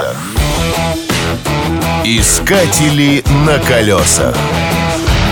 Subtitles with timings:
[0.00, 0.16] колесах.
[2.04, 4.36] Искатели на колесах.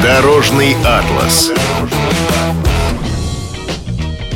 [0.03, 1.51] Дорожный атлас.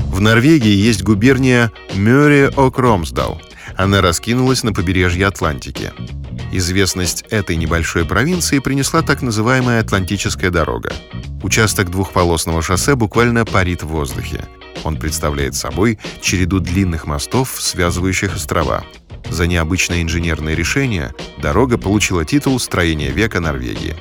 [0.06, 3.40] В Норвегии есть губерния Мёре-Окромсдал.
[3.76, 5.92] Она раскинулась на побережье Атлантики.
[6.52, 10.92] Известность этой небольшой провинции принесла так называемая Атлантическая дорога.
[11.42, 14.44] Участок двухполосного шоссе буквально парит в воздухе.
[14.84, 18.84] Он представляет собой череду длинных мостов, связывающих острова.
[19.32, 23.96] За необычное инженерное решение дорога получила титул «Строение века Норвегии».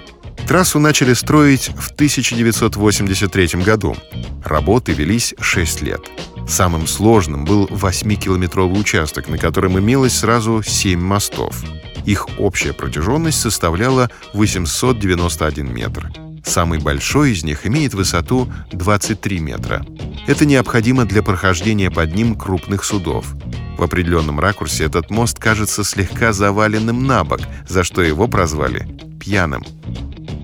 [0.45, 3.95] Трассу начали строить в 1983 году.
[4.43, 6.01] Работы велись 6 лет.
[6.49, 11.63] Самым сложным был 8-километровый участок, на котором имелось сразу 7 мостов.
[12.05, 16.11] Их общая протяженность составляла 891 метр.
[16.43, 19.85] Самый большой из них имеет высоту 23 метра.
[20.27, 23.33] Это необходимо для прохождения под ним крупных судов.
[23.81, 28.87] В определенном ракурсе этот мост кажется слегка заваленным на бок, за что его прозвали
[29.19, 29.65] «пьяным».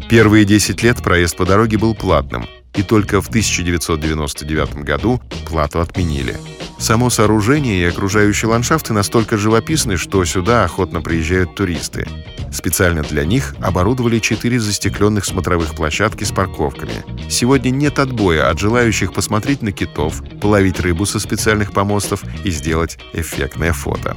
[0.09, 6.35] Первые 10 лет проезд по дороге был платным, и только в 1999 году плату отменили.
[6.79, 12.07] Само сооружение и окружающие ландшафты настолько живописны, что сюда охотно приезжают туристы.
[12.51, 17.03] Специально для них оборудовали четыре застекленных смотровых площадки с парковками.
[17.29, 22.97] Сегодня нет отбоя от желающих посмотреть на китов, половить рыбу со специальных помостов и сделать
[23.13, 24.15] эффектное фото.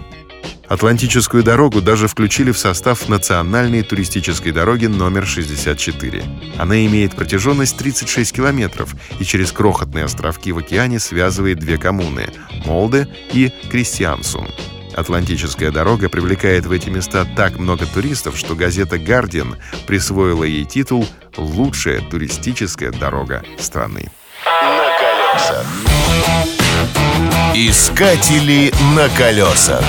[0.71, 6.23] Атлантическую дорогу даже включили в состав национальной туристической дороги номер 64.
[6.59, 12.29] Она имеет протяженность 36 километров и через крохотные островки в океане связывает две коммуны–
[12.65, 14.47] Молде и Кристиансун.
[14.95, 21.07] Атлантическая дорога привлекает в эти места так много туристов, что газета «Гардиан» присвоила ей титул
[21.37, 24.11] «Лучшая туристическая дорога страны».
[24.45, 25.67] На колесах.
[27.55, 29.85] Искатели на колесах.